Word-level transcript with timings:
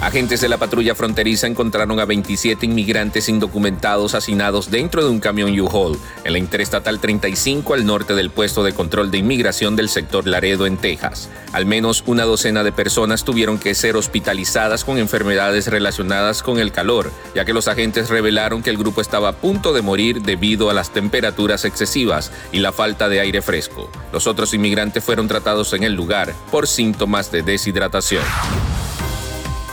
Agentes 0.00 0.40
de 0.40 0.48
la 0.48 0.58
patrulla 0.58 0.94
fronteriza 0.94 1.48
encontraron 1.48 1.98
a 1.98 2.04
27 2.04 2.64
inmigrantes 2.64 3.28
indocumentados 3.28 4.14
hacinados 4.14 4.70
dentro 4.70 5.02
de 5.02 5.10
un 5.10 5.18
camión 5.18 5.58
U-Haul 5.58 5.98
en 6.22 6.32
la 6.32 6.38
Interestatal 6.38 7.00
35 7.00 7.74
al 7.74 7.84
norte 7.84 8.14
del 8.14 8.30
puesto 8.30 8.62
de 8.62 8.72
control 8.72 9.10
de 9.10 9.18
inmigración 9.18 9.74
del 9.74 9.88
sector 9.88 10.28
Laredo 10.28 10.66
en 10.66 10.76
Texas. 10.76 11.28
Al 11.52 11.66
menos 11.66 12.04
una 12.06 12.22
docena 12.22 12.62
de 12.62 12.70
personas 12.70 13.24
tuvieron 13.24 13.58
que 13.58 13.74
ser 13.74 13.96
hospitalizadas 13.96 14.84
con 14.84 14.98
enfermedades 14.98 15.66
relacionadas 15.66 16.44
con 16.44 16.60
el 16.60 16.70
calor, 16.70 17.10
ya 17.34 17.44
que 17.44 17.52
los 17.52 17.66
agentes 17.66 18.08
revelaron 18.08 18.62
que 18.62 18.70
el 18.70 18.78
grupo 18.78 19.00
estaba 19.00 19.30
a 19.30 19.36
punto 19.36 19.72
de 19.72 19.82
morir 19.82 20.22
debido 20.22 20.70
a 20.70 20.74
las 20.74 20.90
temperaturas 20.90 21.64
excesivas 21.64 22.30
y 22.52 22.60
la 22.60 22.70
falta 22.70 23.08
de 23.08 23.18
aire 23.18 23.42
fresco. 23.42 23.90
Los 24.12 24.28
otros 24.28 24.54
inmigrantes 24.54 25.02
fueron 25.02 25.26
tratados 25.26 25.72
en 25.72 25.82
el 25.82 25.94
lugar 25.94 26.32
por 26.52 26.68
síntomas 26.68 27.32
de 27.32 27.42
deshidratación. 27.42 28.22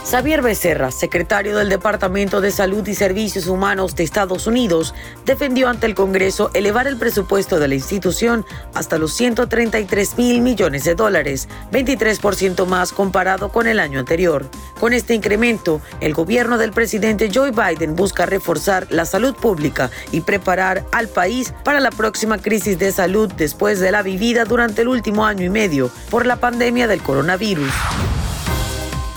Xavier 0.08 0.40
Becerra, 0.40 0.92
secretario 0.92 1.56
del 1.56 1.68
Departamento 1.68 2.40
de 2.40 2.52
Salud 2.52 2.86
y 2.86 2.94
Servicios 2.94 3.48
Humanos 3.48 3.96
de 3.96 4.04
Estados 4.04 4.46
Unidos, 4.46 4.94
defendió 5.24 5.68
ante 5.68 5.86
el 5.86 5.96
Congreso 5.96 6.52
elevar 6.54 6.86
el 6.86 6.96
presupuesto 6.96 7.58
de 7.58 7.66
la 7.66 7.74
institución 7.74 8.46
hasta 8.72 8.98
los 8.98 9.12
133 9.14 10.16
mil 10.16 10.42
millones 10.42 10.84
de 10.84 10.94
dólares, 10.94 11.48
23% 11.72 12.66
más 12.66 12.92
comparado 12.92 13.48
con 13.48 13.66
el 13.66 13.80
año 13.80 13.98
anterior. 13.98 14.48
Con 14.78 14.92
este 14.92 15.12
incremento, 15.12 15.80
el 16.00 16.14
gobierno 16.14 16.56
del 16.56 16.70
presidente 16.70 17.28
Joe 17.34 17.50
Biden 17.50 17.96
busca 17.96 18.26
reforzar 18.26 18.86
la 18.90 19.06
salud 19.06 19.34
pública 19.34 19.90
y 20.12 20.20
preparar 20.20 20.84
al 20.92 21.08
país 21.08 21.52
para 21.64 21.80
la 21.80 21.90
próxima 21.90 22.38
crisis 22.38 22.78
de 22.78 22.92
salud 22.92 23.32
después 23.32 23.80
de 23.80 23.90
la 23.90 24.02
vivida 24.02 24.44
durante 24.44 24.82
el 24.82 24.88
último 24.88 25.26
año 25.26 25.44
y 25.44 25.50
medio 25.50 25.90
por 26.10 26.26
la 26.26 26.36
pandemia 26.36 26.86
del 26.86 27.02
coronavirus. 27.02 27.72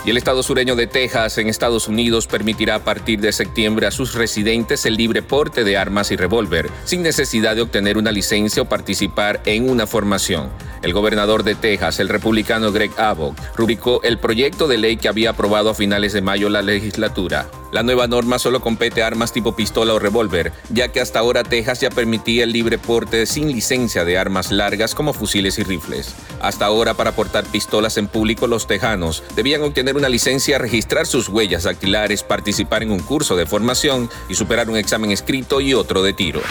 Y 0.06 0.12
el 0.12 0.18
estado 0.18 0.44
sureño 0.44 0.76
de 0.76 0.88
Texas, 0.88 1.38
en 1.38 1.50
Estados 1.50 1.88
Unidos, 1.88 2.26
permitirá 2.26 2.76
a 2.76 2.84
partir 2.84 3.20
de 3.20 3.34
septiembre 3.34 3.86
a 3.86 3.92
sus 3.92 4.14
residentes 4.14 4.86
el 4.86 4.96
libre 4.96 5.22
porte 5.22 5.64
de 5.64 5.78
armas 5.78 6.12
y 6.12 6.16
revólver, 6.16 6.70
sin 6.86 7.04
necesidad 7.04 7.56
de 7.56 7.62
obtener 7.62 7.98
una 7.98 8.12
licencia 8.12 8.62
o 8.62 8.70
participar 8.70 9.42
en 9.46 9.70
una 9.70 9.88
formación. 9.88 10.50
El 10.82 10.94
gobernador 10.94 11.44
de 11.44 11.56
Texas, 11.56 12.00
el 12.00 12.10
republicano 12.10 12.72
Greg 12.72 12.92
Abbott, 12.98 13.38
rubricó 13.56 14.02
el 14.04 14.18
proyecto 14.18 14.68
de 14.68 14.78
ley 14.78 14.98
que 14.98 15.10
había 15.10 15.32
aprobado 15.32 15.70
a 15.70 15.76
finales 15.76 16.14
de 16.14 16.22
mayo 16.22 16.50
la 16.50 16.62
legislatura. 16.62 17.50
La 17.72 17.84
nueva 17.84 18.08
norma 18.08 18.40
solo 18.40 18.62
compete 18.62 19.04
a 19.04 19.08
armas 19.08 19.32
tipo 19.32 19.56
pistola 19.56 19.94
o 19.94 20.00
revólver, 20.00 20.52
ya 20.70 20.88
que 20.88 21.02
hasta 21.02 21.20
ahora 21.20 21.44
Texas 21.44 21.82
ya 21.82 21.90
permitía 21.90 22.46
el 22.46 22.52
libre 22.52 22.78
porte 22.78 23.26
sin 23.26 23.52
licencia 23.52 24.06
de 24.06 24.18
armas 24.18 24.52
largas 24.52 24.96
como 24.96 25.14
fusiles 25.14 25.60
y 25.60 25.64
rifles. 25.64 26.16
Hasta 26.42 26.66
ahora, 26.66 26.96
para 26.96 27.12
portar 27.12 27.46
pistolas 27.46 27.98
en 27.98 28.08
público, 28.08 28.48
los 28.48 28.66
tejanos 28.66 29.24
debían 29.36 29.62
obtener 29.62 29.98
una 29.98 30.10
licencia, 30.10 30.58
registrar 30.58 31.06
sus 31.06 31.30
huellas 31.30 31.64
dactilares, 31.64 32.24
participar 32.24 32.84
en 32.84 32.92
un 32.92 33.00
curso 33.00 33.36
de 33.36 33.46
formación 33.46 34.10
y 34.30 34.36
superar 34.36 34.70
un 34.70 34.78
examen 34.78 35.12
escrito 35.12 35.62
y 35.62 35.74
otro 35.74 36.02
de 36.02 36.14
tiro. 36.14 36.42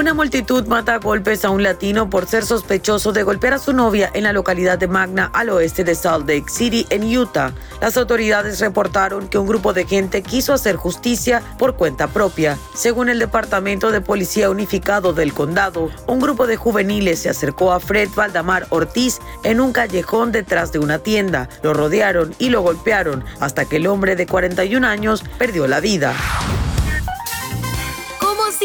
Una 0.00 0.14
multitud 0.14 0.66
mata 0.66 0.94
a 0.94 0.98
golpes 0.98 1.44
a 1.44 1.50
un 1.50 1.62
latino 1.62 2.08
por 2.08 2.26
ser 2.26 2.46
sospechoso 2.46 3.12
de 3.12 3.22
golpear 3.22 3.52
a 3.52 3.58
su 3.58 3.74
novia 3.74 4.10
en 4.14 4.24
la 4.24 4.32
localidad 4.32 4.78
de 4.78 4.88
Magna 4.88 5.30
al 5.34 5.50
oeste 5.50 5.84
de 5.84 5.94
Salt 5.94 6.26
Lake 6.26 6.48
City, 6.48 6.86
en 6.88 7.04
Utah. 7.14 7.52
Las 7.82 7.98
autoridades 7.98 8.60
reportaron 8.60 9.28
que 9.28 9.36
un 9.36 9.46
grupo 9.46 9.74
de 9.74 9.84
gente 9.84 10.22
quiso 10.22 10.54
hacer 10.54 10.76
justicia 10.76 11.42
por 11.58 11.76
cuenta 11.76 12.08
propia. 12.08 12.56
Según 12.74 13.10
el 13.10 13.18
Departamento 13.18 13.90
de 13.90 14.00
Policía 14.00 14.48
Unificado 14.48 15.12
del 15.12 15.34
Condado, 15.34 15.90
un 16.06 16.18
grupo 16.18 16.46
de 16.46 16.56
juveniles 16.56 17.18
se 17.18 17.28
acercó 17.28 17.70
a 17.70 17.78
Fred 17.78 18.08
Valdamar 18.16 18.68
Ortiz 18.70 19.18
en 19.44 19.60
un 19.60 19.74
callejón 19.74 20.32
detrás 20.32 20.72
de 20.72 20.78
una 20.78 21.00
tienda. 21.00 21.50
Lo 21.62 21.74
rodearon 21.74 22.34
y 22.38 22.48
lo 22.48 22.62
golpearon 22.62 23.22
hasta 23.38 23.66
que 23.66 23.76
el 23.76 23.86
hombre 23.86 24.16
de 24.16 24.24
41 24.24 24.86
años 24.86 25.22
perdió 25.36 25.66
la 25.66 25.80
vida 25.80 26.14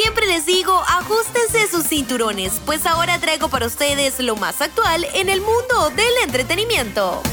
siempre 0.05 0.27
les 0.27 0.45
digo, 0.45 0.71
ajustense 0.88 1.67
sus 1.67 1.88
cinturones, 1.88 2.61
pues 2.63 2.85
ahora 2.85 3.17
traigo 3.17 3.49
para 3.49 3.66
ustedes 3.66 4.19
lo 4.19 4.35
más 4.35 4.61
actual 4.61 5.03
en 5.16 5.29
el 5.29 5.41
mundo 5.41 5.89
del 5.95 6.13
entretenimiento. 6.23 7.23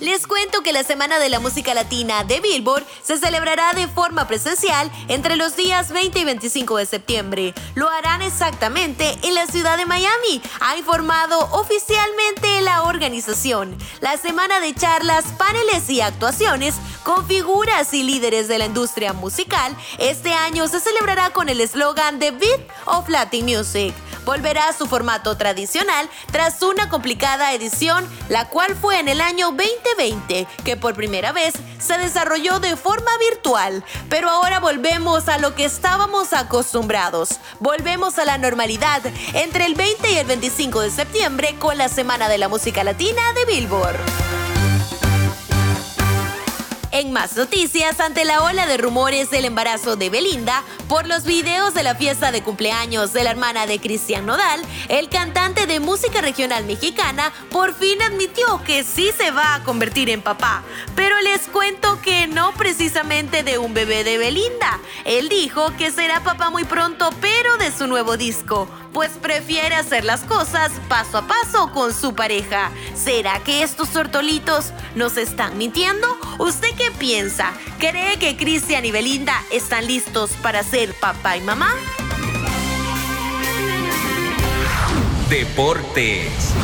Les 0.00 0.28
cuento 0.28 0.62
que 0.62 0.72
la 0.72 0.84
Semana 0.84 1.18
de 1.18 1.28
la 1.28 1.40
Música 1.40 1.74
Latina 1.74 2.22
de 2.22 2.38
Billboard 2.40 2.86
se 3.02 3.18
celebrará 3.18 3.72
de 3.72 3.88
forma 3.88 4.28
presencial 4.28 4.90
entre 5.08 5.34
los 5.34 5.56
días 5.56 5.90
20 5.90 6.20
y 6.20 6.24
25 6.24 6.76
de 6.76 6.86
septiembre. 6.86 7.54
Lo 7.74 7.88
harán 7.88 8.22
exactamente 8.22 9.18
en 9.22 9.34
la 9.34 9.46
ciudad 9.46 9.76
de 9.76 9.86
Miami, 9.86 10.40
ha 10.60 10.76
informado 10.76 11.40
oficialmente 11.50 12.60
la 12.60 12.84
organización. 12.84 13.76
La 14.00 14.16
semana 14.16 14.60
de 14.60 14.72
charlas, 14.72 15.24
paneles 15.36 15.90
y 15.90 16.00
actuaciones 16.00 16.76
con 17.02 17.26
figuras 17.26 17.92
y 17.92 18.04
líderes 18.04 18.46
de 18.46 18.58
la 18.58 18.66
industria 18.66 19.12
musical 19.12 19.76
este 19.98 20.32
año 20.32 20.68
se 20.68 20.78
celebrará 20.78 21.30
con 21.30 21.48
el 21.48 21.60
eslogan 21.60 22.18
The 22.18 22.32
Beat 22.32 22.60
of 22.86 23.08
Latin 23.08 23.46
Music 23.46 23.94
volverá 24.28 24.68
a 24.68 24.72
su 24.74 24.86
formato 24.86 25.38
tradicional 25.38 26.06
tras 26.30 26.60
una 26.60 26.90
complicada 26.90 27.54
edición, 27.54 28.06
la 28.28 28.46
cual 28.50 28.76
fue 28.76 29.00
en 29.00 29.08
el 29.08 29.22
año 29.22 29.52
2020, 29.52 30.46
que 30.66 30.76
por 30.76 30.94
primera 30.94 31.32
vez 31.32 31.54
se 31.78 31.96
desarrolló 31.96 32.60
de 32.60 32.76
forma 32.76 33.10
virtual. 33.30 33.82
Pero 34.10 34.28
ahora 34.28 34.60
volvemos 34.60 35.30
a 35.30 35.38
lo 35.38 35.54
que 35.54 35.64
estábamos 35.64 36.34
acostumbrados. 36.34 37.40
Volvemos 37.58 38.18
a 38.18 38.26
la 38.26 38.36
normalidad 38.36 39.00
entre 39.32 39.64
el 39.64 39.74
20 39.74 40.12
y 40.12 40.18
el 40.18 40.26
25 40.26 40.82
de 40.82 40.90
septiembre 40.90 41.56
con 41.58 41.78
la 41.78 41.88
Semana 41.88 42.28
de 42.28 42.36
la 42.36 42.48
Música 42.48 42.84
Latina 42.84 43.22
de 43.32 43.46
Billboard. 43.46 44.17
En 46.90 47.12
más 47.12 47.36
noticias, 47.36 48.00
ante 48.00 48.24
la 48.24 48.42
ola 48.42 48.66
de 48.66 48.78
rumores 48.78 49.30
del 49.30 49.44
embarazo 49.44 49.96
de 49.96 50.08
Belinda 50.08 50.64
por 50.88 51.06
los 51.06 51.24
videos 51.24 51.74
de 51.74 51.82
la 51.82 51.94
fiesta 51.94 52.32
de 52.32 52.42
cumpleaños 52.42 53.12
de 53.12 53.24
la 53.24 53.30
hermana 53.30 53.66
de 53.66 53.78
Cristian 53.78 54.24
Nodal, 54.24 54.62
el 54.88 55.10
cantante 55.10 55.66
de 55.66 55.80
música 55.80 56.22
regional 56.22 56.64
mexicana 56.64 57.30
por 57.50 57.74
fin 57.74 58.00
admitió 58.00 58.64
que 58.64 58.84
sí 58.84 59.10
se 59.18 59.30
va 59.30 59.56
a 59.56 59.64
convertir 59.64 60.08
en 60.08 60.22
papá. 60.22 60.62
Pero 60.96 61.20
les 61.20 61.42
cuento 61.48 62.00
que 62.00 62.26
no 62.26 62.52
precisamente 62.54 63.42
de 63.42 63.58
un 63.58 63.74
bebé 63.74 64.02
de 64.02 64.16
Belinda. 64.16 64.80
Él 65.04 65.28
dijo 65.28 65.76
que 65.76 65.90
será 65.90 66.24
papá 66.24 66.48
muy 66.48 66.64
pronto, 66.64 67.10
pero 67.20 67.58
de 67.58 67.70
su 67.70 67.86
nuevo 67.86 68.16
disco 68.16 68.66
pues 68.92 69.10
prefiere 69.12 69.74
hacer 69.74 70.04
las 70.04 70.20
cosas 70.20 70.72
paso 70.88 71.18
a 71.18 71.26
paso 71.26 71.72
con 71.72 71.92
su 71.92 72.14
pareja. 72.14 72.70
¿Será 72.94 73.40
que 73.44 73.62
estos 73.62 73.90
tortolitos 73.90 74.72
nos 74.94 75.16
están 75.16 75.56
mintiendo? 75.58 76.06
¿Usted 76.38 76.68
qué 76.76 76.90
piensa? 76.98 77.52
¿Cree 77.78 78.18
que 78.18 78.36
Cristian 78.36 78.84
y 78.84 78.90
Belinda 78.90 79.34
están 79.50 79.86
listos 79.86 80.30
para 80.42 80.62
ser 80.62 80.94
papá 80.94 81.36
y 81.36 81.40
mamá? 81.40 81.74
Deportes. 85.28 86.54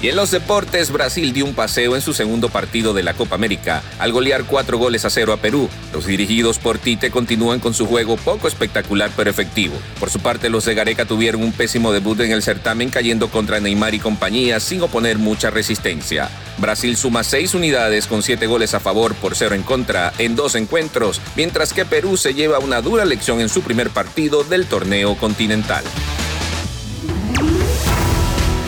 Y 0.00 0.08
en 0.08 0.14
los 0.14 0.30
deportes, 0.30 0.92
Brasil 0.92 1.32
dio 1.32 1.44
un 1.44 1.54
paseo 1.54 1.96
en 1.96 2.02
su 2.02 2.12
segundo 2.12 2.48
partido 2.50 2.94
de 2.94 3.02
la 3.02 3.14
Copa 3.14 3.34
América 3.34 3.82
al 3.98 4.12
golear 4.12 4.44
cuatro 4.44 4.78
goles 4.78 5.04
a 5.04 5.10
cero 5.10 5.32
a 5.32 5.38
Perú. 5.38 5.68
Los 5.92 6.06
dirigidos 6.06 6.60
por 6.60 6.78
Tite 6.78 7.10
continúan 7.10 7.58
con 7.58 7.74
su 7.74 7.84
juego 7.84 8.16
poco 8.16 8.46
espectacular 8.46 9.10
pero 9.16 9.28
efectivo. 9.28 9.74
Por 9.98 10.08
su 10.08 10.20
parte, 10.20 10.50
los 10.50 10.64
de 10.64 10.74
Gareca 10.74 11.04
tuvieron 11.04 11.42
un 11.42 11.52
pésimo 11.52 11.92
debut 11.92 12.20
en 12.20 12.30
el 12.30 12.44
certamen 12.44 12.90
cayendo 12.90 13.28
contra 13.28 13.58
Neymar 13.58 13.94
y 13.94 13.98
compañía 13.98 14.60
sin 14.60 14.82
oponer 14.82 15.18
mucha 15.18 15.50
resistencia. 15.50 16.30
Brasil 16.58 16.96
suma 16.96 17.24
seis 17.24 17.54
unidades 17.54 18.06
con 18.06 18.22
siete 18.22 18.46
goles 18.46 18.74
a 18.74 18.80
favor 18.80 19.14
por 19.16 19.34
cero 19.34 19.56
en 19.56 19.64
contra 19.64 20.12
en 20.18 20.36
dos 20.36 20.54
encuentros, 20.54 21.20
mientras 21.34 21.72
que 21.72 21.84
Perú 21.84 22.16
se 22.16 22.34
lleva 22.34 22.60
una 22.60 22.82
dura 22.82 23.04
lección 23.04 23.40
en 23.40 23.48
su 23.48 23.62
primer 23.62 23.90
partido 23.90 24.44
del 24.44 24.66
torneo 24.66 25.16
continental. 25.16 25.82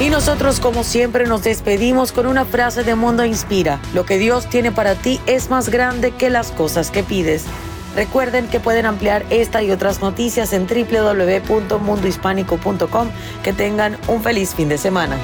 Y 0.01 0.09
nosotros 0.09 0.59
como 0.61 0.83
siempre 0.83 1.27
nos 1.27 1.45
despedimos 1.45 2.13
con 2.13 2.27
una 2.27 2.47
frase 2.47 2.85
de 2.85 2.95
Mundo 2.95 3.27
Inspira. 3.27 3.79
Lo 3.93 4.07
que 4.07 4.17
Dios 4.17 4.49
tiene 4.49 4.73
para 4.73 4.95
ti 4.95 5.21
es 5.27 5.51
más 5.51 5.69
grande 5.69 6.13
que 6.13 6.31
las 6.31 6.53
cosas 6.53 6.91
que 6.91 7.03
pides. 7.03 7.45
Recuerden 7.95 8.49
que 8.49 8.61
pueden 8.61 8.87
ampliar 8.87 9.27
esta 9.29 9.63
y 9.63 9.71
otras 9.71 10.01
noticias 10.01 10.55
en 10.55 10.67
www.mundohispánico.com. 10.67 13.09
Que 13.45 13.53
tengan 13.53 13.99
un 14.09 14.23
feliz 14.23 14.55
fin 14.55 14.71
de 14.71 14.79
semana. 14.79 15.19